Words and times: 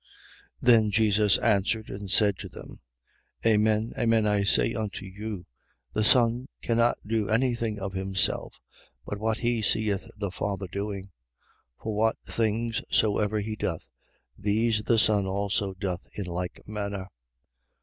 5:19. 0.61 0.61
Then 0.65 0.89
Jesus 0.89 1.37
answered 1.37 1.89
and 1.91 2.09
said 2.09 2.35
to 2.39 2.49
them: 2.49 2.79
Amen, 3.45 3.93
amen, 3.95 4.25
I 4.25 4.43
say 4.43 4.73
unto 4.73 5.05
you, 5.05 5.45
the 5.93 6.03
Son 6.03 6.47
cannot 6.63 6.97
do 7.05 7.29
any 7.29 7.53
thing 7.53 7.77
of 7.77 7.93
himself, 7.93 8.59
but 9.05 9.19
what 9.19 9.37
he 9.37 9.61
seeth 9.61 10.07
the 10.17 10.31
Father 10.31 10.65
doing: 10.65 11.11
for 11.79 11.95
what 11.95 12.17
things 12.25 12.81
soever 12.89 13.41
he 13.41 13.55
doth, 13.55 13.91
these 14.35 14.81
the 14.81 14.97
Son 14.97 15.27
also 15.27 15.75
doth 15.75 16.07
in 16.15 16.25
like 16.25 16.67
manner. 16.67 17.09